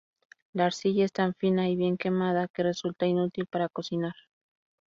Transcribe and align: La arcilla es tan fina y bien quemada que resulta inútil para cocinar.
La 0.53 0.65
arcilla 0.65 1.05
es 1.05 1.11
tan 1.11 1.35
fina 1.35 1.69
y 1.69 1.75
bien 1.75 1.95
quemada 1.95 2.47
que 2.47 2.63
resulta 2.63 3.05
inútil 3.05 3.45
para 3.45 3.69
cocinar. 3.69 4.13